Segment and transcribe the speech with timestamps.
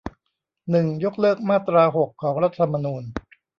[0.69, 3.03] หนึ่ง ยกเลิกมาตราหก ของรัฐธรรมนูญ